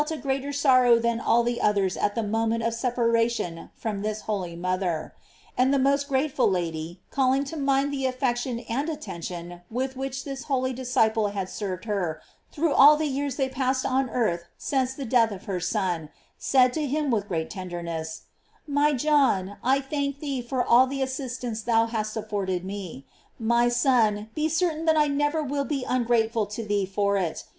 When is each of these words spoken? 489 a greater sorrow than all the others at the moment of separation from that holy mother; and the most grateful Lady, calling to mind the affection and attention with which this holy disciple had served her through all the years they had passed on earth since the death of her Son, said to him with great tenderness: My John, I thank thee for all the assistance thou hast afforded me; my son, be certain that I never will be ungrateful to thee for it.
489 0.01 0.19
a 0.19 0.23
greater 0.41 0.51
sorrow 0.51 0.97
than 0.97 1.19
all 1.19 1.43
the 1.43 1.61
others 1.61 1.95
at 1.95 2.15
the 2.15 2.23
moment 2.23 2.63
of 2.63 2.73
separation 2.73 3.69
from 3.75 4.01
that 4.01 4.21
holy 4.21 4.55
mother; 4.55 5.13
and 5.55 5.71
the 5.71 5.77
most 5.77 6.07
grateful 6.09 6.49
Lady, 6.49 6.99
calling 7.11 7.43
to 7.43 7.55
mind 7.55 7.93
the 7.93 8.07
affection 8.07 8.61
and 8.61 8.89
attention 8.89 9.61
with 9.69 9.95
which 9.95 10.23
this 10.23 10.45
holy 10.45 10.73
disciple 10.73 11.27
had 11.27 11.47
served 11.47 11.85
her 11.85 12.19
through 12.51 12.73
all 12.73 12.97
the 12.97 13.05
years 13.05 13.35
they 13.35 13.43
had 13.43 13.53
passed 13.53 13.85
on 13.85 14.09
earth 14.09 14.45
since 14.57 14.95
the 14.95 15.05
death 15.05 15.29
of 15.29 15.45
her 15.45 15.59
Son, 15.59 16.09
said 16.39 16.73
to 16.73 16.87
him 16.87 17.11
with 17.11 17.27
great 17.27 17.51
tenderness: 17.51 18.23
My 18.65 18.93
John, 18.93 19.57
I 19.63 19.81
thank 19.81 20.19
thee 20.19 20.41
for 20.41 20.65
all 20.65 20.87
the 20.87 21.03
assistance 21.03 21.61
thou 21.61 21.85
hast 21.85 22.17
afforded 22.17 22.65
me; 22.65 23.05
my 23.37 23.69
son, 23.69 24.31
be 24.33 24.49
certain 24.49 24.85
that 24.85 24.97
I 24.97 25.05
never 25.05 25.43
will 25.43 25.63
be 25.63 25.83
ungrateful 25.87 26.47
to 26.47 26.65
thee 26.65 26.87
for 26.87 27.17
it. 27.17 27.43